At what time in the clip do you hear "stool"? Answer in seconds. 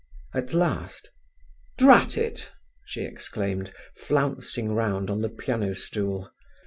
5.75-6.31